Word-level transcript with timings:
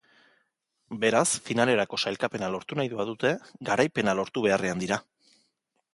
Beraz, 1.03 1.27
finalerako 1.49 1.99
sailkapena 2.05 2.49
lortu 2.55 2.79
nahi 2.81 2.91
badute 3.03 3.35
garaipena 3.69 4.17
lortu 4.21 4.45
beharrean 4.51 4.83
dira. 4.87 5.03